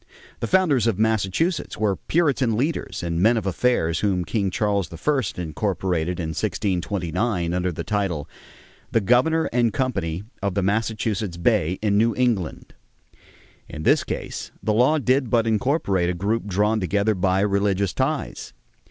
[0.39, 5.21] The founders of Massachusetts were Puritan leaders and men of affairs whom King Charles I
[5.43, 8.27] incorporated in 1629 under the title:
[8.91, 12.73] "The governor and company of the Massachusetts Bay in New England."
[13.69, 18.53] In this case the law did but incorporate a group drawn together by religious ties.